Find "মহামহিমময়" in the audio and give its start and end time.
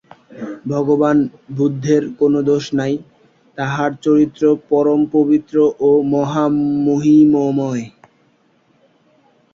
6.13-7.85